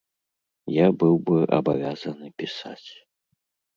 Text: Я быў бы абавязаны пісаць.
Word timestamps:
Я 0.75 0.87
быў 1.03 1.15
бы 1.27 1.37
абавязаны 1.59 2.27
пісаць. 2.43 2.89